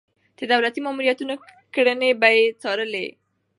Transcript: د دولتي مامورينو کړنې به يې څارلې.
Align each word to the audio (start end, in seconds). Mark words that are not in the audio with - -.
د 0.37 0.39
دولتي 0.51 0.79
مامورينو 0.85 1.35
کړنې 1.73 2.09
به 2.19 2.29
يې 2.35 2.43
څارلې. 2.61 3.05